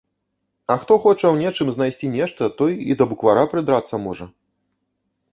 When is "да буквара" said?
3.01-3.43